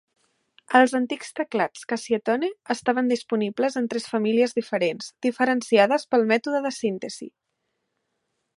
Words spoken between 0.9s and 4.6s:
antics teclats Casiotone estaven disponibles en tres famílies